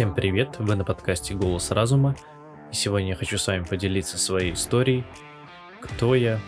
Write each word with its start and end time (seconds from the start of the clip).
Всем 0.00 0.14
привет, 0.14 0.58
вы 0.58 0.76
на 0.76 0.84
подкасте 0.86 1.34
«Голос 1.34 1.70
разума», 1.70 2.16
и 2.72 2.74
сегодня 2.74 3.10
я 3.10 3.16
хочу 3.16 3.36
с 3.36 3.46
вами 3.46 3.64
поделиться 3.64 4.16
своей 4.16 4.54
историей, 4.54 5.04
кто 5.78 6.14
я, 6.14 6.40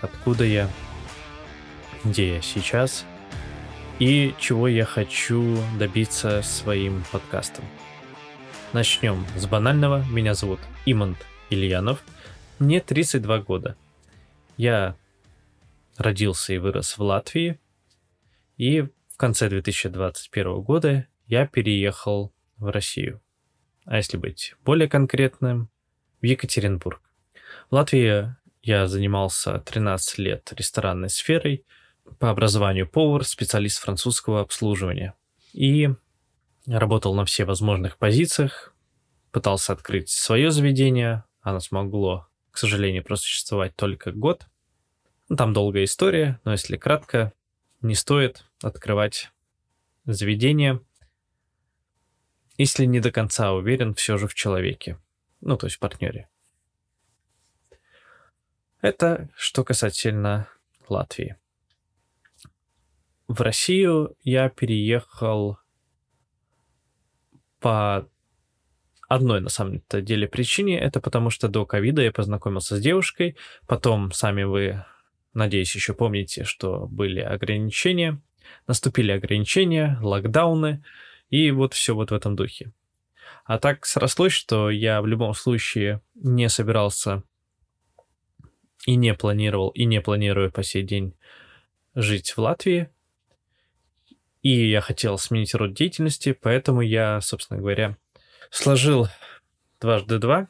откуда 0.00 0.44
я, 0.44 0.70
где 2.04 2.36
я 2.36 2.40
сейчас 2.40 3.04
и 3.98 4.34
чего 4.38 4.66
я 4.66 4.86
хочу 4.86 5.58
добиться 5.78 6.40
своим 6.40 7.04
подкастом. 7.12 7.66
Начнем 8.72 9.26
с 9.36 9.44
банального. 9.44 10.02
Меня 10.10 10.32
зовут 10.32 10.60
Имант 10.86 11.18
Ильянов. 11.50 12.02
Мне 12.58 12.80
32 12.80 13.40
года. 13.40 13.76
Я 14.56 14.96
родился 15.98 16.54
и 16.54 16.56
вырос 16.56 16.96
в 16.96 17.02
Латвии. 17.02 17.60
И 18.56 18.80
в 18.80 19.18
конце 19.18 19.50
2021 19.50 20.62
года 20.62 21.06
я 21.26 21.46
переехал 21.46 22.32
в 22.56 22.68
Россию. 22.68 23.20
А 23.84 23.96
если 23.96 24.16
быть 24.16 24.54
более 24.64 24.88
конкретным, 24.88 25.70
в 26.20 26.24
Екатеринбург. 26.24 27.00
В 27.70 27.74
Латвии 27.74 28.34
я 28.62 28.86
занимался 28.86 29.58
13 29.60 30.18
лет 30.18 30.52
ресторанной 30.56 31.10
сферой, 31.10 31.64
по 32.18 32.30
образованию 32.30 32.88
повар, 32.88 33.24
специалист 33.24 33.78
французского 33.78 34.40
обслуживания. 34.40 35.14
И 35.52 35.90
работал 36.66 37.14
на 37.14 37.24
все 37.24 37.44
возможных 37.44 37.98
позициях, 37.98 38.74
пытался 39.32 39.72
открыть 39.72 40.08
свое 40.08 40.50
заведение, 40.50 41.24
оно 41.40 41.60
смогло, 41.60 42.28
к 42.50 42.58
сожалению, 42.58 43.04
просуществовать 43.04 43.76
только 43.76 44.12
год. 44.12 44.46
Ну, 45.28 45.36
там 45.36 45.52
долгая 45.52 45.84
история, 45.84 46.40
но 46.44 46.52
если 46.52 46.76
кратко, 46.76 47.32
не 47.82 47.94
стоит 47.94 48.44
открывать 48.62 49.30
заведение, 50.04 50.80
если 52.58 52.84
не 52.84 53.00
до 53.00 53.10
конца 53.10 53.52
уверен 53.52 53.94
все 53.94 54.16
же 54.16 54.28
в 54.28 54.34
человеке, 54.34 54.98
ну, 55.40 55.56
то 55.56 55.66
есть 55.66 55.76
в 55.76 55.80
партнере. 55.80 56.28
Это 58.80 59.28
что 59.36 59.64
касательно 59.64 60.48
Латвии. 60.88 61.36
В 63.28 63.40
Россию 63.40 64.16
я 64.22 64.48
переехал 64.48 65.58
по 67.58 68.08
одной, 69.08 69.40
на 69.40 69.48
самом 69.48 69.82
деле, 69.90 70.28
причине. 70.28 70.78
Это 70.78 71.00
потому, 71.00 71.30
что 71.30 71.48
до 71.48 71.66
ковида 71.66 72.02
я 72.02 72.12
познакомился 72.12 72.76
с 72.76 72.80
девушкой. 72.80 73.36
Потом, 73.66 74.12
сами 74.12 74.44
вы, 74.44 74.84
надеюсь, 75.34 75.74
еще 75.74 75.94
помните, 75.94 76.44
что 76.44 76.86
были 76.86 77.20
ограничения. 77.20 78.20
Наступили 78.66 79.10
ограничения, 79.10 79.98
локдауны. 80.00 80.84
И 81.30 81.50
вот 81.50 81.74
все 81.74 81.94
вот 81.94 82.10
в 82.10 82.14
этом 82.14 82.36
духе. 82.36 82.72
А 83.44 83.58
так 83.58 83.86
срослось, 83.86 84.32
что 84.32 84.70
я 84.70 85.00
в 85.02 85.06
любом 85.06 85.34
случае 85.34 86.00
не 86.14 86.48
собирался 86.48 87.22
и 88.86 88.96
не 88.96 89.14
планировал, 89.14 89.70
и 89.70 89.84
не 89.84 90.00
планирую 90.00 90.52
по 90.52 90.62
сей 90.62 90.82
день 90.82 91.14
жить 91.94 92.32
в 92.32 92.38
Латвии. 92.38 92.88
И 94.42 94.68
я 94.68 94.80
хотел 94.80 95.18
сменить 95.18 95.54
род 95.54 95.74
деятельности, 95.74 96.32
поэтому 96.32 96.80
я, 96.80 97.20
собственно 97.20 97.58
говоря, 97.58 97.96
сложил 98.50 99.08
дважды 99.80 100.18
два 100.18 100.48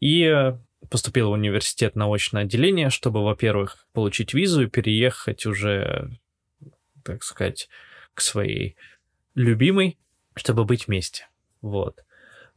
и 0.00 0.54
поступил 0.90 1.30
в 1.30 1.32
университет 1.32 1.96
на 1.96 2.12
очное 2.12 2.42
отделение, 2.42 2.90
чтобы, 2.90 3.24
во-первых, 3.24 3.86
получить 3.92 4.34
визу 4.34 4.64
и 4.64 4.68
переехать 4.68 5.46
уже, 5.46 6.10
так 7.02 7.22
сказать, 7.22 7.68
к 8.12 8.20
своей 8.20 8.76
любимой, 9.34 9.98
чтобы 10.34 10.64
быть 10.64 10.86
вместе. 10.86 11.28
Вот. 11.60 12.04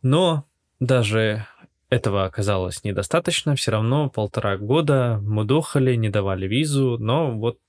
Но 0.01 0.47
даже 0.79 1.47
этого 1.89 2.25
оказалось 2.25 2.83
недостаточно, 2.83 3.55
все 3.55 3.71
равно 3.71 4.09
полтора 4.09 4.57
года 4.57 5.19
мудохали, 5.21 5.95
не 5.95 6.09
давали 6.09 6.47
визу, 6.47 6.97
но 6.99 7.31
вот 7.31 7.59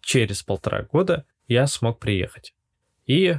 через 0.00 0.42
полтора 0.42 0.82
года 0.82 1.24
я 1.48 1.66
смог 1.66 1.98
приехать. 1.98 2.54
И 3.06 3.36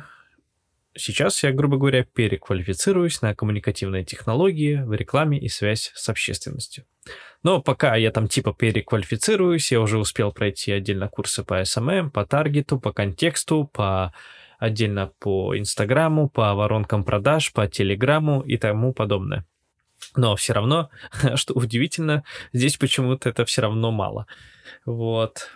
сейчас 0.96 1.44
я, 1.44 1.52
грубо 1.52 1.78
говоря, 1.78 2.04
переквалифицируюсь 2.04 3.22
на 3.22 3.36
коммуникативные 3.36 4.04
технологии 4.04 4.78
в 4.78 4.94
рекламе 4.94 5.40
и 5.40 5.48
связь 5.48 5.92
с 5.96 6.10
общественностью. 6.10 6.86
Но 7.44 7.62
пока 7.62 7.96
я 7.96 8.12
там 8.12 8.28
типа 8.28 8.54
переквалифицируюсь, 8.54 9.72
я 9.72 9.80
уже 9.80 10.00
успел 10.00 10.32
пройти 10.32 10.72
отдельно 10.72 11.08
курсы 11.08 11.44
по 11.44 11.62
SMM, 11.62 12.10
по 12.10 12.26
таргету, 12.26 12.80
по 12.80 12.92
контексту, 12.92 13.70
по 13.72 14.14
отдельно 14.66 15.14
по 15.20 15.58
Инстаграму, 15.58 16.30
по 16.30 16.54
воронкам 16.54 17.04
продаж, 17.04 17.54
по 17.54 17.68
Телеграму 17.68 18.42
и 18.42 18.58
тому 18.58 18.94
подобное. 18.94 19.46
Но 20.16 20.36
все 20.36 20.54
равно, 20.54 20.90
что 21.36 21.54
удивительно, 21.54 22.24
здесь 22.54 22.78
почему-то 22.78 23.30
это 23.30 23.46
все 23.46 23.62
равно 23.62 23.92
мало. 23.92 24.28
Вот. 24.86 25.52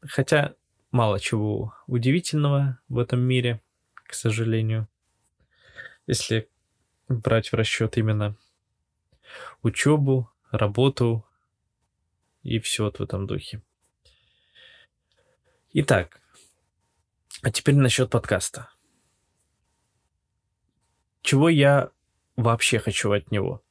Хотя 0.00 0.54
мало 0.90 1.20
чего 1.20 1.74
удивительного 1.86 2.78
в 2.88 2.98
этом 2.98 3.20
мире, 3.20 3.60
к 3.94 4.14
сожалению. 4.14 4.88
Если 6.06 6.48
брать 7.08 7.52
в 7.52 7.54
расчет 7.54 7.98
именно 7.98 8.36
учебу, 9.62 10.30
работу 10.50 11.24
и 12.42 12.58
все 12.60 12.84
вот 12.84 12.98
в 12.98 13.02
этом 13.02 13.26
духе. 13.26 13.62
Итак, 15.74 16.22
а 17.42 17.50
теперь 17.50 17.76
насчет 17.76 18.10
подкаста. 18.10 18.68
Чего 21.22 21.48
я 21.48 21.90
вообще 22.36 22.78
хочу 22.78 23.12
от 23.12 23.30
него? 23.30 23.62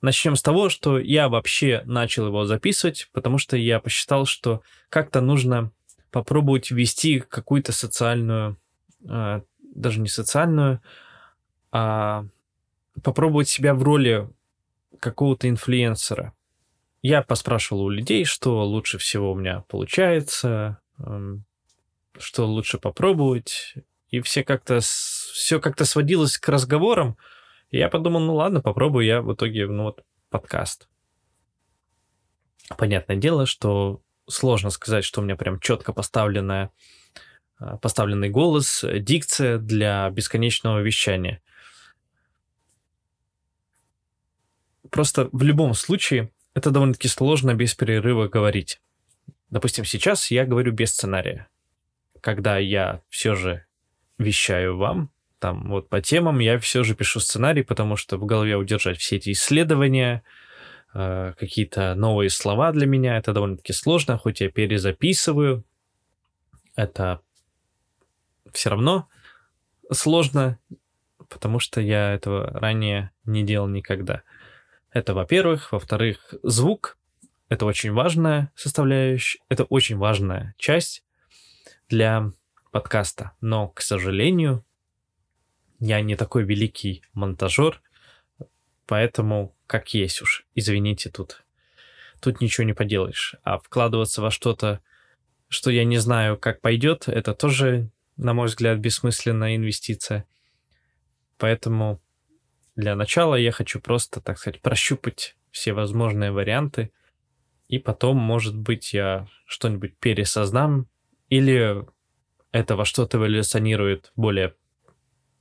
Начнем 0.00 0.36
с 0.36 0.42
того, 0.42 0.68
что 0.68 0.98
я 0.98 1.28
вообще 1.28 1.82
начал 1.86 2.26
его 2.26 2.44
записывать, 2.44 3.08
потому 3.12 3.38
что 3.38 3.56
я 3.56 3.80
посчитал, 3.80 4.26
что 4.26 4.62
как-то 4.90 5.20
нужно 5.20 5.72
попробовать 6.10 6.70
ввести 6.70 7.20
какую-то 7.20 7.72
социальную, 7.72 8.58
э, 9.08 9.40
даже 9.74 10.00
не 10.00 10.08
социальную, 10.08 10.80
а 11.72 12.26
попробовать 13.02 13.48
себя 13.48 13.74
в 13.74 13.82
роли 13.82 14.28
какого-то 15.00 15.48
инфлюенсера. 15.48 16.34
Я 17.02 17.22
поспрашивал 17.22 17.82
у 17.84 17.90
людей, 17.90 18.24
что 18.24 18.64
лучше 18.64 18.98
всего 18.98 19.32
у 19.32 19.34
меня 19.34 19.64
получается, 19.68 20.78
эм, 20.98 21.44
что 22.18 22.46
лучше 22.46 22.78
попробовать. 22.78 23.74
И 24.08 24.20
все 24.20 24.44
как-то, 24.44 24.80
все 24.80 25.60
как-то 25.60 25.84
сводилось 25.84 26.38
к 26.38 26.48
разговорам. 26.48 27.16
И 27.70 27.78
я 27.78 27.88
подумал, 27.88 28.20
ну 28.20 28.34
ладно, 28.34 28.60
попробую 28.60 29.04
я 29.04 29.22
в 29.22 29.34
итоге, 29.34 29.66
ну 29.66 29.84
вот, 29.84 30.04
подкаст. 30.30 30.88
Понятное 32.78 33.16
дело, 33.16 33.46
что 33.46 34.02
сложно 34.28 34.70
сказать, 34.70 35.04
что 35.04 35.20
у 35.20 35.24
меня 35.24 35.36
прям 35.36 35.60
четко 35.60 35.92
поставленная, 35.92 36.70
а, 37.58 37.76
поставленный 37.78 38.30
голос, 38.30 38.84
дикция 39.00 39.58
для 39.58 40.08
бесконечного 40.10 40.80
вещания. 40.80 41.42
Просто 44.90 45.28
в 45.32 45.42
любом 45.42 45.74
случае 45.74 46.30
это 46.54 46.70
довольно-таки 46.70 47.08
сложно 47.08 47.54
без 47.54 47.74
перерыва 47.74 48.28
говорить. 48.28 48.80
Допустим, 49.50 49.84
сейчас 49.84 50.30
я 50.30 50.46
говорю 50.46 50.72
без 50.72 50.92
сценария 50.92 51.48
когда 52.24 52.56
я 52.56 53.02
все 53.10 53.34
же 53.34 53.66
вещаю 54.16 54.78
вам, 54.78 55.10
там 55.40 55.68
вот 55.68 55.90
по 55.90 56.00
темам, 56.00 56.38
я 56.38 56.58
все 56.58 56.82
же 56.82 56.94
пишу 56.94 57.20
сценарий, 57.20 57.62
потому 57.62 57.96
что 57.96 58.16
в 58.16 58.24
голове 58.24 58.56
удержать 58.56 58.96
все 58.96 59.16
эти 59.16 59.32
исследования, 59.32 60.22
э, 60.94 61.34
какие-то 61.38 61.94
новые 61.94 62.30
слова 62.30 62.72
для 62.72 62.86
меня, 62.86 63.18
это 63.18 63.34
довольно-таки 63.34 63.74
сложно, 63.74 64.16
хоть 64.16 64.40
я 64.40 64.50
перезаписываю, 64.50 65.66
это 66.76 67.20
все 68.54 68.70
равно 68.70 69.06
сложно, 69.92 70.58
потому 71.28 71.58
что 71.58 71.82
я 71.82 72.14
этого 72.14 72.58
ранее 72.58 73.10
не 73.26 73.42
делал 73.42 73.68
никогда. 73.68 74.22
Это, 74.92 75.12
во-первых. 75.12 75.72
Во-вторых, 75.72 76.32
звук— 76.42 76.96
это 77.50 77.66
очень 77.66 77.92
важная 77.92 78.50
составляющая, 78.54 79.40
это 79.50 79.64
очень 79.64 79.98
важная 79.98 80.54
часть 80.56 81.04
для 81.88 82.32
подкаста. 82.70 83.32
Но, 83.40 83.68
к 83.68 83.80
сожалению, 83.80 84.64
я 85.80 86.00
не 86.00 86.16
такой 86.16 86.44
великий 86.44 87.02
монтажер, 87.12 87.80
поэтому 88.86 89.54
как 89.66 89.94
есть 89.94 90.22
уж. 90.22 90.46
Извините, 90.54 91.10
тут, 91.10 91.44
тут 92.20 92.40
ничего 92.40 92.64
не 92.64 92.72
поделаешь. 92.72 93.36
А 93.42 93.58
вкладываться 93.58 94.22
во 94.22 94.30
что-то, 94.30 94.80
что 95.48 95.70
я 95.70 95.84
не 95.84 95.98
знаю, 95.98 96.38
как 96.38 96.60
пойдет, 96.60 97.08
это 97.08 97.34
тоже, 97.34 97.90
на 98.16 98.34
мой 98.34 98.46
взгляд, 98.46 98.78
бессмысленная 98.78 99.56
инвестиция. 99.56 100.26
Поэтому 101.38 102.00
для 102.76 102.96
начала 102.96 103.34
я 103.36 103.52
хочу 103.52 103.80
просто, 103.80 104.20
так 104.20 104.38
сказать, 104.38 104.60
прощупать 104.60 105.36
все 105.50 105.72
возможные 105.72 106.32
варианты, 106.32 106.90
и 107.68 107.78
потом, 107.78 108.16
может 108.16 108.56
быть, 108.56 108.92
я 108.92 109.28
что-нибудь 109.46 109.96
пересоздам, 109.98 110.88
или 111.28 111.84
это 112.52 112.76
во 112.76 112.84
что-то 112.84 113.18
эволюционирует 113.18 114.12
более 114.16 114.54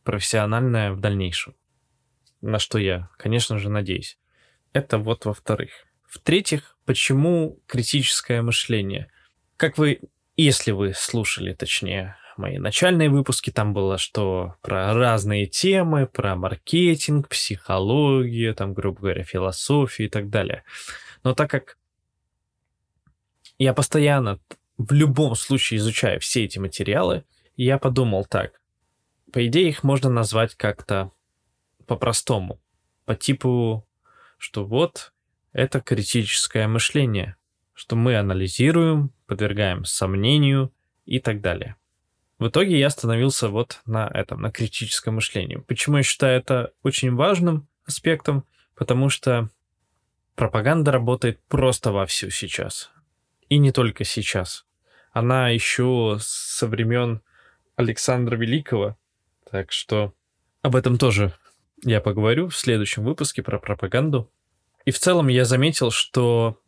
профессиональное 0.04 0.92
в 0.92 1.00
дальнейшем. 1.00 1.56
На 2.42 2.60
что 2.60 2.78
я, 2.78 3.10
конечно 3.18 3.58
же, 3.58 3.70
надеюсь. 3.70 4.18
Это 4.74 4.98
вот 4.98 5.26
во-вторых. 5.26 5.72
В-третьих, 6.08 6.76
почему 6.86 7.60
критическое 7.68 8.42
мышление? 8.42 9.10
Как 9.58 9.78
вы, 9.78 10.02
если 10.36 10.72
вы 10.72 10.94
слушали, 10.94 11.54
точнее, 11.54 12.18
мои 12.38 12.58
начальные 12.58 13.10
выпуски, 13.10 13.52
там 13.52 13.74
было 13.74 13.98
что 13.98 14.56
про 14.62 14.94
разные 14.94 15.46
темы, 15.46 16.08
про 16.08 16.36
маркетинг, 16.36 17.30
психологию, 17.30 18.56
там, 18.56 18.74
грубо 18.74 19.02
говоря, 19.02 19.24
философию 19.24 20.08
и 20.08 20.12
так 20.12 20.30
далее. 20.30 20.64
Но 21.24 21.34
так 21.34 21.50
как 21.50 21.78
я 23.58 23.74
постоянно 23.74 24.40
в 24.78 24.92
любом 24.92 25.36
случае 25.36 25.78
изучаю 25.78 26.20
все 26.20 26.46
эти 26.46 26.60
материалы, 26.60 27.26
я 27.56 27.78
подумал 27.78 28.26
так. 28.26 28.62
По 29.32 29.46
идее, 29.46 29.70
их 29.70 29.84
можно 29.84 30.10
назвать 30.10 30.56
как-то 30.56 31.12
по-простому. 31.88 32.62
По 33.06 33.16
типу, 33.16 33.88
что 34.38 34.66
вот 34.66 35.14
это 35.52 35.82
критическое 35.82 36.68
мышление, 36.68 37.36
что 37.74 37.96
мы 37.96 38.18
анализируем, 38.18 39.12
подвергаем 39.28 39.86
сомнению 39.86 40.74
и 41.06 41.20
так 41.20 41.42
далее. 41.42 41.76
В 42.40 42.48
итоге 42.48 42.78
я 42.78 42.88
остановился 42.88 43.50
вот 43.50 43.82
на 43.86 44.08
этом, 44.08 44.42
на 44.42 44.52
критическом 44.52 45.16
мышлении. 45.16 45.58
Почему 45.58 45.98
я 45.98 46.04
считаю 46.04 46.40
это 46.40 46.74
очень 46.82 47.14
важным 47.16 47.68
аспектом? 47.86 48.46
Потому 48.76 49.10
что 49.10 49.50
пропаганда 50.36 50.92
работает 50.92 51.40
просто 51.48 51.92
вовсю 51.92 52.30
сейчас. 52.32 52.92
И 53.50 53.58
не 53.58 53.72
только 53.72 54.04
сейчас. 54.04 54.66
Она 55.12 55.50
еще 55.50 56.18
со 56.20 56.68
времен 56.68 57.22
Александра 57.76 58.36
Великого. 58.36 58.98
Так 59.50 59.72
что 59.72 60.14
об 60.62 60.76
этом 60.76 60.98
тоже 60.98 61.34
я 61.84 62.02
поговорю 62.02 62.48
в 62.50 62.56
следующем 62.56 63.04
выпуске 63.04 63.44
про 63.44 63.60
пропаганду. 63.60 64.32
И 64.86 64.92
в 64.92 65.00
целом 65.00 65.28
я 65.28 65.46
заметил, 65.46 65.92
что 65.92 66.60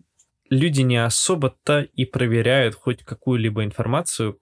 люди 0.49 0.81
не 0.81 0.97
особо-то 0.97 1.81
и 1.81 2.05
проверяют 2.05 2.75
хоть 2.75 3.03
какую-либо 3.03 3.63
информацию, 3.63 4.39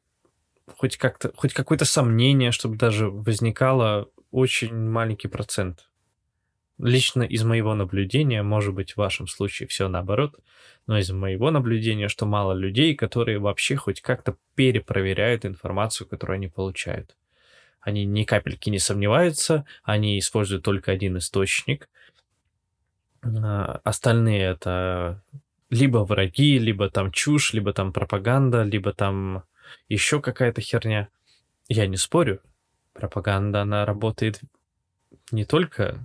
хоть 0.67 0.97
как-то, 0.97 1.31
хоть 1.35 1.53
какое-то 1.53 1.85
сомнение, 1.85 2.51
чтобы 2.51 2.75
даже 2.75 3.09
возникало 3.09 4.09
очень 4.31 4.75
маленький 4.75 5.27
процент. 5.27 5.89
Лично 6.83 7.23
из 7.23 7.45
моего 7.45 7.75
наблюдения, 7.75 8.43
может 8.43 8.73
быть, 8.73 8.91
в 8.91 8.97
вашем 8.97 9.25
случае 9.25 9.69
все 9.69 9.87
наоборот, 9.87 10.37
но 10.85 10.97
из 10.97 11.09
моего 11.11 11.49
наблюдения, 11.49 12.09
что 12.09 12.25
мало 12.25 12.51
людей, 12.51 12.93
которые 12.93 13.39
вообще 13.39 13.77
хоть 13.77 14.01
как-то 14.01 14.35
перепроверяют 14.55 15.45
информацию, 15.45 16.09
которую 16.09 16.35
они 16.35 16.49
получают. 16.49 17.15
Они 17.79 18.03
ни 18.03 18.25
капельки 18.25 18.69
не 18.69 18.79
сомневаются, 18.79 19.65
они 19.83 20.19
используют 20.19 20.65
только 20.65 20.91
один 20.91 21.17
источник. 21.17 21.87
А, 23.21 23.79
остальные 23.85 24.41
это 24.41 25.23
либо 25.69 25.99
враги, 25.99 26.59
либо 26.59 26.89
там 26.89 27.13
чушь, 27.13 27.53
либо 27.53 27.71
там 27.71 27.93
пропаганда, 27.93 28.63
либо 28.63 28.91
там 28.91 29.43
еще 29.87 30.19
какая-то 30.21 30.59
херня. 30.59 31.07
Я 31.69 31.87
не 31.87 31.95
спорю. 31.95 32.41
Пропаганда, 32.91 33.61
она 33.61 33.85
работает 33.85 34.41
не 35.31 35.45
только, 35.45 36.03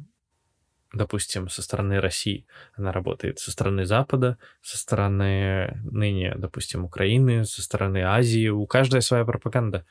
допустим, 0.92 1.48
со 1.48 1.62
стороны 1.62 2.00
России, 2.00 2.46
она 2.74 2.92
работает 2.92 3.38
со 3.38 3.50
стороны 3.50 3.84
Запада, 3.84 4.38
со 4.62 4.78
стороны 4.78 5.80
ныне, 5.84 6.34
допустим, 6.36 6.84
Украины, 6.84 7.44
со 7.44 7.62
стороны 7.62 8.02
Азии. 8.02 8.48
У 8.48 8.66
каждой 8.66 9.02
своя 9.02 9.24
пропаганда. 9.24 9.84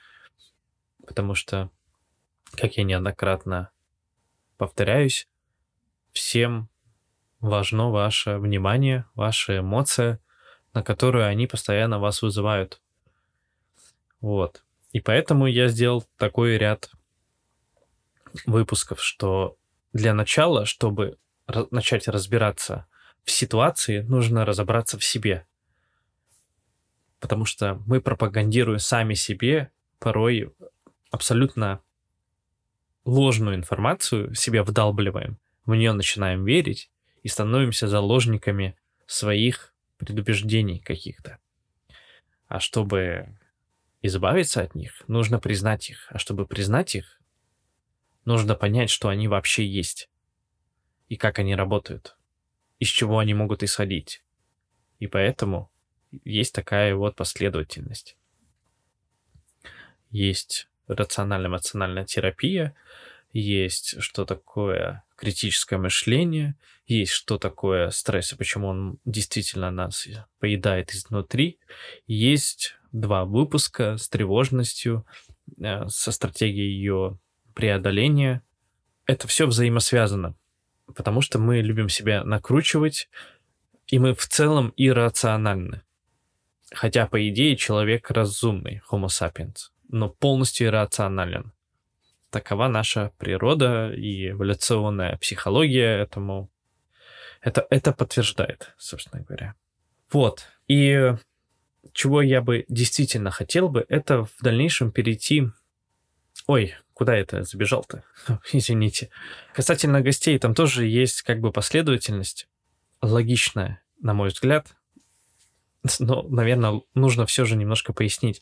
Потому 1.05 1.35
что, 1.35 1.69
как 2.53 2.77
я 2.77 2.83
неоднократно 2.83 3.71
повторяюсь, 4.57 5.27
всем 6.11 6.69
важно 7.39 7.91
ваше 7.91 8.37
внимание, 8.37 9.05
ваша 9.13 9.59
эмоция, 9.59 10.19
на 10.73 10.83
которую 10.83 11.25
они 11.27 11.47
постоянно 11.47 11.99
вас 11.99 12.21
вызывают. 12.21 12.81
Вот. 14.19 14.63
И 14.91 14.99
поэтому 14.99 15.45
я 15.45 15.67
сделал 15.67 16.03
такой 16.17 16.57
ряд 16.57 16.89
выпусков, 18.45 19.01
что 19.01 19.57
для 19.97 20.13
начала, 20.13 20.65
чтобы 20.65 21.17
начать 21.71 22.07
разбираться 22.07 22.87
в 23.23 23.31
ситуации, 23.31 24.01
нужно 24.01 24.45
разобраться 24.45 24.97
в 24.97 25.03
себе. 25.03 25.47
Потому 27.19 27.45
что 27.45 27.81
мы 27.87 27.99
пропагандируем 27.99 28.79
сами 28.79 29.15
себе 29.15 29.71
порой 29.99 30.53
абсолютно 31.09 31.81
ложную 33.05 33.55
информацию, 33.55 34.35
себе 34.35 34.61
вдалбливаем, 34.61 35.39
в 35.65 35.73
нее 35.73 35.93
начинаем 35.93 36.45
верить 36.45 36.91
и 37.23 37.27
становимся 37.27 37.87
заложниками 37.87 38.77
своих 39.07 39.73
предубеждений 39.97 40.79
каких-то. 40.79 41.39
А 42.47 42.59
чтобы 42.59 43.35
избавиться 44.03 44.61
от 44.61 44.75
них, 44.75 45.03
нужно 45.07 45.39
признать 45.39 45.89
их. 45.89 46.05
А 46.09 46.19
чтобы 46.19 46.45
признать 46.45 46.93
их, 46.95 47.19
нужно 48.27 48.55
понять, 48.55 48.89
что 48.89 49.07
они 49.07 49.27
вообще 49.29 49.65
есть. 49.65 50.09
И 51.07 51.15
как 51.15 51.39
они 51.39 51.55
работают. 51.55 52.17
Из 52.77 52.89
чего 52.89 53.19
они 53.19 53.33
могут 53.33 53.63
исходить. 53.63 54.21
И 54.99 55.07
поэтому 55.07 55.71
есть 56.25 56.53
такая 56.53 56.93
вот 56.93 57.15
последовательность. 57.15 58.17
Есть 60.11 60.67
рационально-эмоциональная 60.87 62.03
терапия, 62.03 62.75
есть 63.31 64.01
что 64.01 64.25
такое 64.25 65.03
критическое 65.15 65.77
мышление, 65.77 66.55
есть 66.85 67.13
что 67.13 67.37
такое 67.37 67.91
стресс 67.91 68.33
и 68.33 68.35
почему 68.35 68.67
он 68.67 68.99
действительно 69.05 69.71
нас 69.71 70.05
поедает 70.39 70.93
изнутри, 70.93 71.59
есть 72.07 72.75
два 72.91 73.23
выпуска 73.23 73.97
с 73.97 74.09
тревожностью, 74.09 75.05
э, 75.59 75.87
со 75.87 76.11
стратегией 76.11 76.71
ее 76.71 77.19
преодоления. 77.57 78.43
Это 79.07 79.27
все 79.27 79.47
взаимосвязано, 79.47 80.35
потому 80.95 81.21
что 81.21 81.39
мы 81.39 81.61
любим 81.61 81.89
себя 81.89 82.23
накручивать, 82.23 83.09
и 83.87 83.97
мы 83.97 84.13
в 84.13 84.27
целом 84.27 84.73
иррациональны. 84.77 85.81
Хотя, 86.71 87.07
по 87.07 87.17
идее, 87.27 87.55
человек 87.55 88.11
разумный, 88.11 88.83
Homo 88.91 89.07
sapiens, 89.07 89.71
но 89.89 90.07
полностью 90.07 90.67
иррационален. 90.67 91.51
Такова 92.29 92.67
наша 92.67 93.11
природа 93.17 93.91
и 93.91 94.29
эволюционная 94.29 95.17
психология 95.17 95.97
этому. 95.97 96.51
Это, 97.41 97.65
это 97.71 97.91
подтверждает, 97.91 98.75
собственно 98.77 99.23
говоря. 99.23 99.55
Вот. 100.11 100.45
И 100.67 101.15
чего 101.93 102.21
я 102.21 102.41
бы 102.41 102.65
действительно 102.67 103.31
хотел 103.31 103.67
бы, 103.69 103.83
это 103.89 104.25
в 104.25 104.35
дальнейшем 104.41 104.91
перейти... 104.91 105.47
Ой, 106.45 106.75
куда 106.97 107.15
это 107.15 107.43
забежал-то? 107.43 108.03
Извините. 108.51 109.11
Касательно 109.53 110.01
гостей, 110.01 110.39
там 110.39 110.55
тоже 110.55 110.87
есть 110.87 111.21
как 111.21 111.39
бы 111.39 111.51
последовательность, 111.51 112.47
логичная, 113.03 113.83
на 114.01 114.15
мой 114.15 114.29
взгляд. 114.29 114.75
Но, 115.99 116.23
наверное, 116.23 116.81
нужно 116.95 117.27
все 117.27 117.45
же 117.45 117.55
немножко 117.55 117.93
пояснить. 117.93 118.41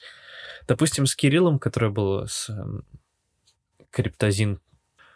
Допустим, 0.70 1.06
с 1.06 1.18
Кириллом, 1.18 1.60
который 1.60 1.90
был 1.90 2.28
с 2.28 2.50
эм, 2.50 2.86
Криптозин, 3.90 4.62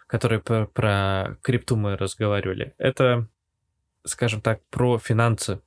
который 0.05 0.39
про, 0.41 0.65
про 0.65 1.38
крипту 1.41 1.77
мы 1.77 1.96
разговаривали, 1.96 2.74
это, 2.77 3.29
скажем 4.03 4.41
так, 4.41 4.62
про 4.69 5.00
финансы 5.00 5.62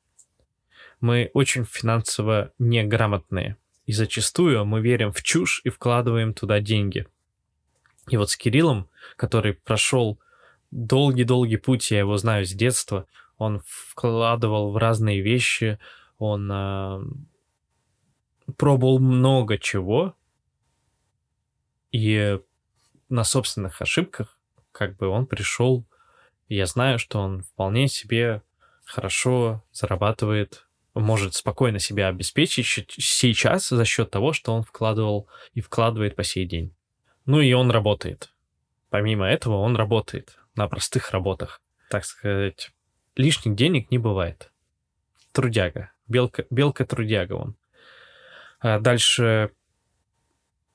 мы 1.01 1.31
очень 1.33 1.65
финансово 1.65 2.53
неграмотные. 2.59 3.57
И 3.87 3.93
зачастую 3.95 4.63
мы 4.67 4.83
верим 4.83 5.11
в 5.11 5.23
чушь 5.23 5.63
и 5.65 5.71
вкладываем 5.71 6.35
туда 6.35 6.61
деньги. 6.61 7.07
И 8.09 8.17
вот 8.17 8.31
с 8.31 8.37
Кириллом, 8.37 8.89
который 9.17 9.55
прошел 9.55 10.19
долгий-долгий 10.71 11.57
путь, 11.57 11.91
я 11.91 12.01
его 12.01 12.17
знаю 12.17 12.45
с 12.45 12.53
детства, 12.53 13.07
он 13.39 13.63
вкладывал 13.67 14.73
в 14.73 14.77
разные 14.77 15.21
вещи, 15.21 15.79
он 16.19 16.51
э, 16.51 17.01
пробовал 18.57 18.99
много 18.99 19.59
чего, 19.59 20.15
и 21.91 22.39
на 23.09 23.25
собственных 23.25 23.83
ошибках 23.83 24.39
как 24.73 24.97
бы 24.97 25.09
он 25.09 25.27
пришел, 25.27 25.85
я 26.49 26.67
знаю, 26.67 26.99
что 26.99 27.21
он 27.21 27.43
вполне 27.43 27.89
себе 27.89 28.43
хорошо 28.85 29.63
зарабатывает 29.73 30.67
может 30.95 31.35
спокойно 31.35 31.79
себя 31.79 32.09
обеспечить 32.09 32.67
сейчас 32.67 33.69
за 33.69 33.85
счет 33.85 34.11
того, 34.11 34.33
что 34.33 34.53
он 34.53 34.63
вкладывал 34.63 35.29
и 35.55 35.61
вкладывает 35.61 36.17
по 36.17 36.25
сей 36.25 36.47
день. 36.47 36.75
Ну 37.27 37.41
и 37.41 37.53
он 37.53 37.71
работает. 37.71 38.33
Помимо 38.91 39.27
этого 39.27 39.57
он 39.57 39.77
работает 39.77 40.39
на 40.55 40.69
простых 40.69 41.11
работах. 41.13 41.61
Так 41.89 42.05
сказать, 42.05 42.71
лишних 43.17 43.55
денег 43.55 43.91
не 43.91 43.99
бывает. 43.99 44.53
Трудяга. 45.33 45.93
Белка, 46.09 46.47
белка 46.51 46.85
трудяга 46.85 47.35
он. 47.35 47.57
А 48.61 48.79
дальше 48.79 49.51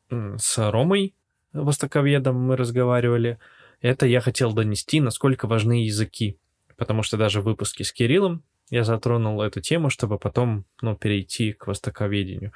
с 0.09 0.71
Ромой 0.71 1.15
востоковедом 1.53 2.35
мы 2.35 2.55
разговаривали. 2.55 3.39
Это 3.81 4.05
я 4.05 4.21
хотел 4.21 4.53
донести, 4.53 4.99
насколько 4.99 5.47
важны 5.47 5.85
языки. 5.85 6.39
Потому 6.75 7.03
что 7.03 7.17
даже 7.17 7.41
в 7.41 7.45
выпуске 7.45 7.83
с 7.83 7.91
Кириллом 7.91 8.43
я 8.69 8.83
затронул 8.83 9.41
эту 9.41 9.61
тему, 9.61 9.89
чтобы 9.89 10.19
потом 10.19 10.65
ну, 10.81 10.95
перейти 10.95 11.53
к 11.53 11.67
востоковедению. 11.67 12.51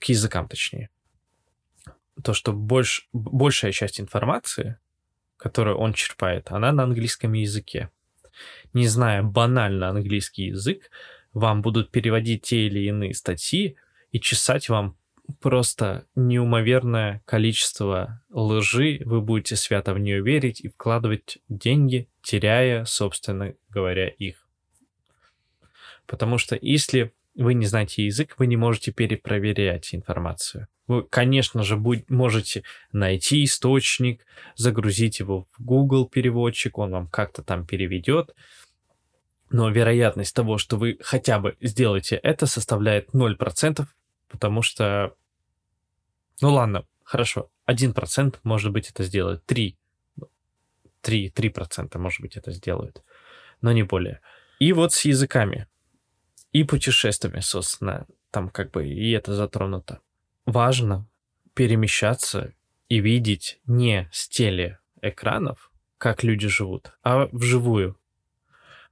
К 0.00 0.04
языкам, 0.04 0.48
точнее. 0.48 0.90
То, 2.22 2.34
что 2.34 2.52
больш, 2.52 3.08
большая 3.12 3.72
часть 3.72 4.00
информации, 4.00 4.78
которую 5.36 5.78
он 5.78 5.92
черпает, 5.92 6.50
она 6.50 6.72
на 6.72 6.84
английском 6.84 7.32
языке. 7.32 7.90
Не 8.72 8.86
зная 8.86 9.22
банально 9.22 9.88
английский 9.88 10.46
язык, 10.46 10.90
вам 11.32 11.62
будут 11.62 11.90
переводить 11.90 12.42
те 12.42 12.66
или 12.66 12.80
иные 12.80 13.14
статьи 13.14 13.76
и 14.10 14.20
чесать 14.20 14.68
вам 14.68 14.96
просто 15.40 16.06
неумоверное 16.14 17.22
количество 17.24 18.22
лжи, 18.30 19.00
вы 19.04 19.20
будете 19.20 19.56
свято 19.56 19.94
в 19.94 19.98
нее 19.98 20.22
верить 20.22 20.60
и 20.60 20.68
вкладывать 20.68 21.38
деньги, 21.48 22.08
теряя, 22.22 22.84
собственно 22.84 23.54
говоря, 23.70 24.08
их. 24.08 24.46
Потому 26.06 26.38
что 26.38 26.58
если 26.60 27.12
вы 27.34 27.54
не 27.54 27.66
знаете 27.66 28.04
язык, 28.04 28.34
вы 28.38 28.46
не 28.46 28.56
можете 28.56 28.92
перепроверять 28.92 29.94
информацию. 29.94 30.68
Вы, 30.86 31.02
конечно 31.04 31.62
же, 31.62 31.76
будь, 31.76 32.10
можете 32.10 32.64
найти 32.92 33.44
источник, 33.44 34.26
загрузить 34.56 35.20
его 35.20 35.42
в 35.42 35.62
Google 35.64 36.06
переводчик, 36.06 36.78
он 36.78 36.90
вам 36.90 37.06
как-то 37.08 37.42
там 37.42 37.66
переведет, 37.66 38.34
но 39.50 39.70
вероятность 39.70 40.34
того, 40.34 40.58
что 40.58 40.76
вы 40.76 40.98
хотя 41.00 41.38
бы 41.38 41.56
сделаете 41.60 42.16
это, 42.16 42.46
составляет 42.46 43.10
0%, 43.14 43.86
потому 44.28 44.62
что... 44.62 45.14
Ну 46.40 46.52
ладно, 46.52 46.86
хорошо, 47.04 47.50
1% 47.70 48.36
может 48.42 48.72
быть 48.72 48.90
это 48.90 49.04
сделает, 49.04 49.44
3, 49.46 49.78
3, 51.02 51.32
3% 51.34 51.98
может 51.98 52.20
быть 52.20 52.36
это 52.36 52.50
сделают, 52.50 53.02
но 53.60 53.72
не 53.72 53.82
более. 53.82 54.20
И 54.58 54.72
вот 54.72 54.92
с 54.92 55.04
языками 55.04 55.66
и 56.52 56.64
путешествиями, 56.64 57.40
собственно, 57.40 58.06
там 58.30 58.48
как 58.48 58.70
бы 58.70 58.86
и 58.86 59.10
это 59.12 59.34
затронуто. 59.34 60.00
Важно 60.46 61.08
перемещаться 61.54 62.52
и 62.88 63.00
видеть 63.00 63.60
не 63.66 64.08
с 64.12 64.28
телеэкранов, 64.28 65.70
как 65.98 66.22
люди 66.22 66.48
живут, 66.48 66.92
а 67.02 67.28
вживую, 67.32 67.96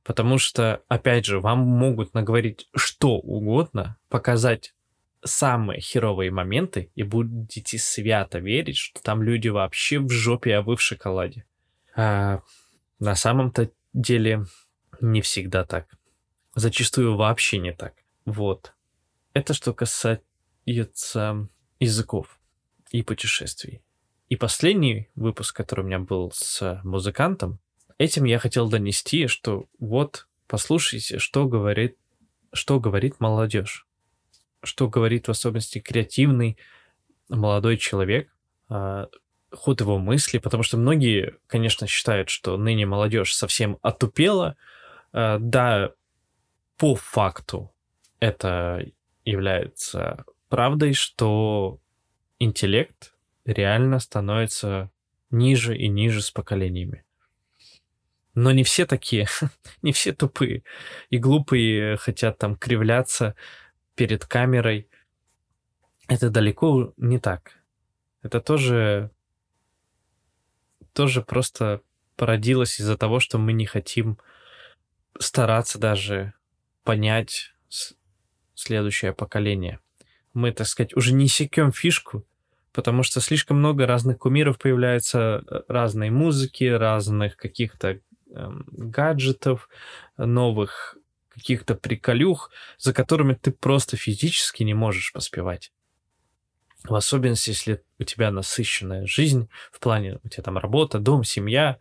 Потому 0.02 0.38
что, 0.38 0.82
опять 0.88 1.26
же, 1.26 1.40
вам 1.40 1.60
могут 1.60 2.14
наговорить 2.14 2.68
что 2.74 3.18
угодно, 3.18 3.98
показать 4.08 4.74
самые 5.22 5.80
херовые 5.80 6.30
моменты, 6.30 6.90
и 6.94 7.02
будете 7.02 7.78
свято 7.78 8.38
верить, 8.38 8.78
что 8.78 9.02
там 9.02 9.22
люди 9.22 9.48
вообще 9.48 9.98
в 9.98 10.08
жопе, 10.08 10.56
а 10.56 10.62
вы 10.62 10.76
в 10.76 10.80
шоколаде. 10.80 11.44
А 11.94 12.40
на 12.98 13.14
самом-то 13.14 13.70
деле 13.92 14.46
не 15.00 15.20
всегда 15.20 15.64
так. 15.64 15.86
Зачастую 16.60 17.16
вообще 17.16 17.58
не 17.58 17.72
так. 17.72 17.94
Вот. 18.26 18.74
Это 19.32 19.54
что 19.54 19.72
касается 19.72 20.20
языков 21.78 22.38
и 22.90 23.02
путешествий. 23.02 23.82
И 24.28 24.36
последний 24.36 25.08
выпуск, 25.14 25.56
который 25.56 25.80
у 25.80 25.86
меня 25.86 25.98
был 25.98 26.30
с 26.34 26.80
музыкантом, 26.84 27.60
Этим 28.00 28.24
я 28.24 28.38
хотел 28.38 28.66
донести, 28.66 29.26
что 29.26 29.66
вот 29.78 30.26
послушайте, 30.46 31.18
что 31.18 31.44
говорит, 31.44 31.98
что 32.50 32.80
говорит 32.80 33.20
молодежь, 33.20 33.86
что 34.62 34.88
говорит 34.88 35.28
в 35.28 35.30
особенности 35.30 35.80
креативный 35.80 36.56
молодой 37.28 37.76
человек, 37.76 38.34
а, 38.70 39.08
ход 39.52 39.82
его 39.82 39.98
мысли, 39.98 40.38
потому 40.38 40.62
что 40.62 40.78
многие, 40.78 41.36
конечно, 41.46 41.86
считают, 41.86 42.30
что 42.30 42.56
ныне 42.56 42.86
молодежь 42.86 43.34
совсем 43.34 43.76
отупела. 43.82 44.56
А, 45.12 45.36
да, 45.38 45.90
по 46.80 46.94
факту 46.94 47.75
это 48.20 48.82
является 49.26 50.25
правдой, 50.49 50.94
что 50.94 51.78
интеллект 52.38 53.12
реально 53.44 53.99
становится 53.99 54.90
ниже 55.30 55.76
и 55.76 55.88
ниже 55.88 56.22
с 56.22 56.30
поколениями. 56.30 57.04
Но 58.32 58.50
не 58.52 58.64
все 58.64 58.87
такие, 58.87 59.28
не 59.82 59.92
все 59.92 60.14
тупые 60.14 60.62
и 61.10 61.18
глупые 61.18 61.99
хотят 61.99 62.38
там 62.38 62.56
кривляться 62.56 63.34
перед 63.94 64.25
камерой. 64.25 64.88
Это 66.08 66.30
далеко 66.30 66.94
не 66.96 67.18
так. 67.18 67.62
Это 68.22 68.40
тоже, 68.40 69.10
тоже 70.94 71.20
просто 71.20 71.82
породилось 72.16 72.80
из-за 72.80 72.96
того, 72.96 73.20
что 73.20 73.37
мы 73.37 73.52
не 73.52 73.66
хотим 73.66 74.18
стараться 75.18 75.78
даже 75.78 76.32
понять 76.84 77.54
следующее 78.54 79.12
поколение. 79.12 79.80
Мы, 80.34 80.52
так 80.52 80.66
сказать, 80.66 80.94
уже 80.94 81.12
не 81.12 81.28
секем 81.28 81.72
фишку, 81.72 82.26
потому 82.72 83.02
что 83.02 83.20
слишком 83.20 83.58
много 83.58 83.87
разных 83.87 84.18
кумиров 84.18 84.58
появляется, 84.58 85.42
э, 85.46 85.60
разной 85.68 86.10
музыки, 86.10 86.64
разных 86.64 87.37
каких-то 87.37 88.00
Эм, 88.32 88.64
гаджетов, 88.68 89.68
новых 90.16 90.96
каких-то 91.30 91.75
приколюх, 91.75 92.50
за 92.78 92.92
которыми 92.92 93.34
ты 93.34 93.50
просто 93.50 93.96
физически 93.96 94.62
не 94.62 94.75
можешь 94.75 95.12
поспевать. 95.12 95.72
В 96.84 96.94
особенности, 96.94 97.50
если 97.50 97.82
у 97.99 98.04
тебя 98.04 98.30
насыщенная 98.30 99.06
жизнь, 99.06 99.49
в 99.72 99.80
плане 99.80 100.20
у 100.22 100.28
тебя 100.28 100.44
там 100.44 100.58
работа, 100.58 100.99
дом, 100.99 101.25
семья, 101.25 101.78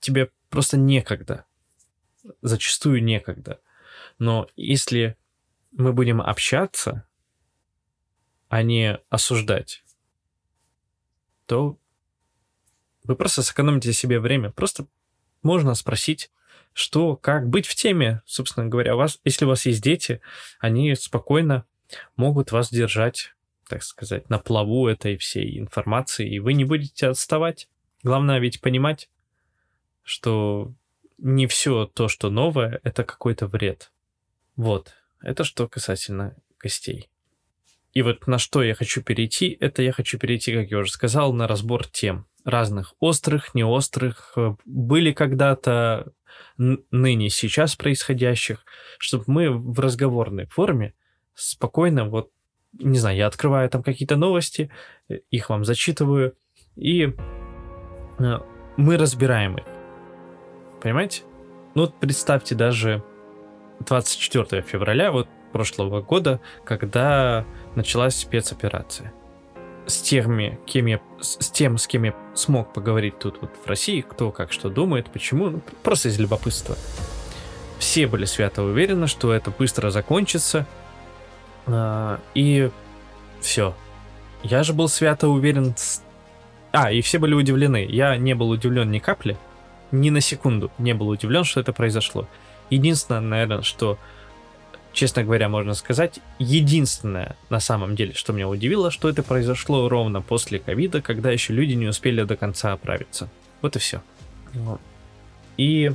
тебе 0.00 0.30
просто 0.48 0.76
некогда. 0.76 1.44
Зачастую 2.40 3.02
некогда. 3.02 3.60
Но 4.20 4.48
если 4.54 5.16
мы 5.72 5.94
будем 5.94 6.20
общаться, 6.20 7.06
а 8.48 8.62
не 8.62 8.98
осуждать, 9.08 9.82
то 11.46 11.78
вы 13.02 13.16
просто 13.16 13.42
сэкономите 13.42 13.94
себе 13.94 14.20
время. 14.20 14.50
Просто 14.50 14.86
можно 15.42 15.74
спросить, 15.74 16.30
что, 16.74 17.16
как 17.16 17.48
быть 17.48 17.66
в 17.66 17.74
теме, 17.74 18.20
собственно 18.26 18.66
говоря. 18.66 18.94
У 18.94 18.98
вас, 18.98 19.18
если 19.24 19.46
у 19.46 19.48
вас 19.48 19.64
есть 19.64 19.82
дети, 19.82 20.20
они 20.58 20.94
спокойно 20.96 21.64
могут 22.16 22.52
вас 22.52 22.70
держать, 22.70 23.34
так 23.68 23.82
сказать, 23.82 24.28
на 24.28 24.38
плаву 24.38 24.86
этой 24.86 25.16
всей 25.16 25.58
информации, 25.58 26.28
и 26.28 26.40
вы 26.40 26.52
не 26.52 26.66
будете 26.66 27.06
отставать. 27.08 27.70
Главное 28.02 28.38
ведь 28.38 28.60
понимать, 28.60 29.08
что 30.02 30.74
не 31.16 31.46
все 31.46 31.86
то, 31.86 32.08
что 32.08 32.28
новое, 32.28 32.80
это 32.82 33.02
какой-то 33.02 33.46
вред. 33.46 33.90
Вот, 34.60 34.92
это 35.22 35.42
что 35.42 35.68
касательно 35.68 36.36
гостей. 36.62 37.08
И 37.94 38.02
вот 38.02 38.26
на 38.26 38.36
что 38.36 38.62
я 38.62 38.74
хочу 38.74 39.02
перейти, 39.02 39.56
это 39.58 39.80
я 39.80 39.90
хочу 39.90 40.18
перейти, 40.18 40.54
как 40.54 40.70
я 40.70 40.80
уже 40.80 40.90
сказал, 40.90 41.32
на 41.32 41.48
разбор 41.48 41.86
тем 41.86 42.26
разных 42.44 42.92
острых, 43.00 43.54
неострых, 43.54 44.34
э, 44.36 44.56
были 44.66 45.12
когда-то, 45.12 46.12
ныне, 46.58 47.30
сейчас 47.30 47.74
происходящих, 47.74 48.66
чтобы 48.98 49.24
мы 49.28 49.50
в 49.50 49.80
разговорной 49.80 50.44
форме 50.44 50.92
спокойно, 51.32 52.04
вот, 52.04 52.30
не 52.74 52.98
знаю, 52.98 53.16
я 53.16 53.28
открываю 53.28 53.70
там 53.70 53.82
какие-то 53.82 54.16
новости, 54.16 54.70
э, 55.08 55.20
их 55.30 55.48
вам 55.48 55.64
зачитываю, 55.64 56.36
и 56.76 57.14
э, 58.18 58.38
мы 58.76 58.98
разбираем 58.98 59.56
их. 59.56 59.64
Понимаете? 60.82 61.22
Ну 61.74 61.86
вот 61.86 61.98
представьте 61.98 62.54
даже 62.54 63.02
24 63.80 64.62
февраля 64.62 65.12
вот 65.12 65.28
прошлого 65.52 66.00
года, 66.00 66.40
когда 66.64 67.44
началась 67.74 68.16
спецоперация 68.16 69.12
с 69.86 70.00
теми, 70.00 70.58
кем 70.66 70.86
я, 70.86 71.00
с 71.20 71.50
тем, 71.50 71.78
с 71.78 71.86
кем 71.86 72.04
я 72.04 72.14
смог 72.34 72.72
поговорить 72.72 73.18
тут 73.18 73.38
вот 73.40 73.50
в 73.62 73.66
России, 73.66 74.00
кто 74.00 74.30
как 74.30 74.52
что 74.52 74.70
думает, 74.70 75.10
почему, 75.10 75.50
ну, 75.50 75.60
просто 75.82 76.08
из 76.08 76.18
любопытства. 76.18 76.76
Все 77.78 78.06
были 78.06 78.24
свято 78.24 78.62
уверены, 78.62 79.06
что 79.06 79.32
это 79.32 79.50
быстро 79.50 79.90
закончится, 79.90 80.66
а, 81.66 82.20
и 82.34 82.70
все. 83.40 83.74
Я 84.42 84.62
же 84.62 84.72
был 84.72 84.88
свято 84.88 85.28
уверен... 85.28 85.74
С... 85.76 86.02
А, 86.72 86.92
и 86.92 87.00
все 87.00 87.18
были 87.18 87.34
удивлены. 87.34 87.86
Я 87.88 88.16
не 88.16 88.34
был 88.34 88.50
удивлен 88.50 88.90
ни 88.90 88.98
капли, 88.98 89.36
ни 89.90 90.10
на 90.10 90.20
секунду 90.20 90.70
не 90.78 90.94
был 90.94 91.08
удивлен, 91.08 91.44
что 91.44 91.60
это 91.60 91.72
произошло. 91.72 92.28
Единственное, 92.70 93.20
наверное, 93.20 93.62
что 93.62 93.98
честно 94.92 95.22
говоря, 95.24 95.48
можно 95.48 95.74
сказать, 95.74 96.20
единственное 96.38 97.36
на 97.48 97.60
самом 97.60 97.96
деле, 97.96 98.14
что 98.14 98.32
меня 98.32 98.48
удивило, 98.48 98.90
что 98.90 99.08
это 99.08 99.22
произошло 99.22 99.88
ровно 99.88 100.20
после 100.22 100.58
ковида, 100.58 101.02
когда 101.02 101.30
еще 101.30 101.52
люди 101.52 101.74
не 101.74 101.86
успели 101.86 102.22
до 102.22 102.36
конца 102.36 102.72
оправиться. 102.72 103.28
Вот 103.62 103.76
и 103.76 103.78
все. 103.78 104.02
И 105.56 105.92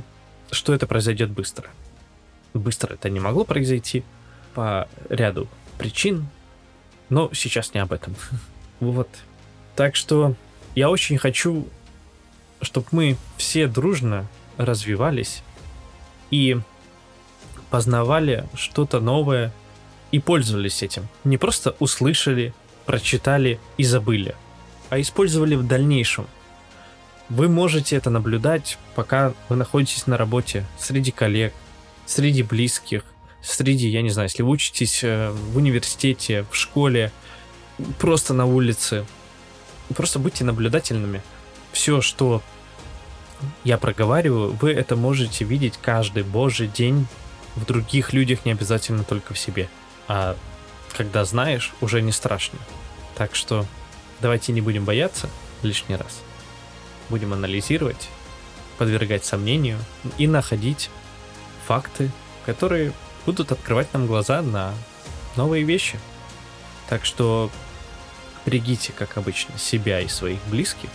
что 0.50 0.74
это 0.74 0.86
произойдет 0.86 1.30
быстро. 1.30 1.68
Быстро 2.54 2.94
это 2.94 3.10
не 3.10 3.20
могло 3.20 3.44
произойти 3.44 4.02
по 4.54 4.88
ряду 5.10 5.48
причин, 5.76 6.28
но 7.10 7.30
сейчас 7.32 7.74
не 7.74 7.80
об 7.80 7.92
этом. 7.92 8.14
Вот. 8.78 9.08
Так 9.74 9.96
что 9.96 10.34
я 10.74 10.90
очень 10.90 11.16
хочу, 11.16 11.66
чтобы 12.60 12.86
мы 12.90 13.16
все 13.38 13.66
дружно 13.66 14.26
развивались 14.58 15.42
и 16.30 16.58
познавали 17.70 18.48
что-то 18.54 19.00
новое 19.00 19.52
и 20.12 20.18
пользовались 20.18 20.82
этим. 20.82 21.08
Не 21.24 21.36
просто 21.36 21.76
услышали, 21.78 22.54
прочитали 22.84 23.58
и 23.76 23.84
забыли, 23.84 24.34
а 24.90 25.00
использовали 25.00 25.54
в 25.56 25.66
дальнейшем. 25.66 26.26
Вы 27.28 27.48
можете 27.48 27.96
это 27.96 28.08
наблюдать, 28.08 28.78
пока 28.94 29.34
вы 29.48 29.56
находитесь 29.56 30.06
на 30.06 30.16
работе, 30.16 30.64
среди 30.78 31.10
коллег, 31.10 31.52
среди 32.06 32.44
близких, 32.44 33.02
среди, 33.42 33.88
я 33.88 34.02
не 34.02 34.10
знаю, 34.10 34.28
если 34.28 34.42
вы 34.42 34.50
учитесь 34.50 35.02
э, 35.02 35.30
в 35.30 35.56
университете, 35.56 36.46
в 36.50 36.54
школе, 36.54 37.10
просто 37.98 38.32
на 38.32 38.46
улице. 38.46 39.04
Просто 39.94 40.18
будьте 40.18 40.44
наблюдательными. 40.44 41.22
Все, 41.72 42.00
что 42.00 42.42
я 43.64 43.78
проговариваю, 43.78 44.52
вы 44.52 44.72
это 44.72 44.96
можете 44.96 45.44
видеть 45.44 45.78
каждый 45.80 46.22
божий 46.22 46.68
день 46.68 47.06
в 47.54 47.64
других 47.64 48.12
людях, 48.12 48.44
не 48.44 48.52
обязательно 48.52 49.04
только 49.04 49.34
в 49.34 49.38
себе. 49.38 49.68
А 50.08 50.36
когда 50.96 51.24
знаешь, 51.24 51.72
уже 51.80 52.02
не 52.02 52.12
страшно. 52.12 52.58
Так 53.14 53.34
что 53.34 53.66
давайте 54.20 54.52
не 54.52 54.60
будем 54.60 54.84
бояться 54.84 55.28
лишний 55.62 55.96
раз. 55.96 56.20
Будем 57.08 57.32
анализировать, 57.32 58.08
подвергать 58.78 59.24
сомнению 59.24 59.78
и 60.18 60.26
находить 60.26 60.90
факты, 61.66 62.10
которые 62.44 62.92
будут 63.24 63.52
открывать 63.52 63.92
нам 63.92 64.06
глаза 64.06 64.42
на 64.42 64.72
новые 65.36 65.64
вещи. 65.64 65.98
Так 66.88 67.04
что 67.04 67.50
берегите, 68.44 68.92
как 68.92 69.16
обычно, 69.16 69.58
себя 69.58 70.00
и 70.00 70.08
своих 70.08 70.38
близких. 70.46 70.90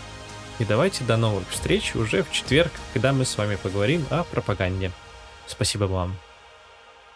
И 0.60 0.65
давайте 0.65 1.03
до 1.03 1.17
новых 1.17 1.50
встреч 1.50 1.96
уже 1.96 2.24
в 2.24 2.31
четверг, 2.31 2.72
когда 2.93 3.13
мы 3.13 3.25
с 3.25 3.38
вами 3.38 3.55
поговорим 3.55 4.05
о 4.10 4.24
пропаганде. 4.24 4.91
Спасибо 5.48 5.86
вам 5.86 6.15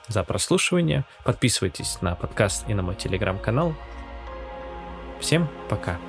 за 0.08 0.24
прослушивание. 0.24 1.06
Подписывайтесь 1.24 2.02
на 2.02 2.16
подкаст 2.16 2.66
и 2.68 2.74
на 2.74 2.82
мой 2.82 2.96
телеграм-канал. 2.96 3.76
Всем 5.20 5.48
пока. 5.70 6.00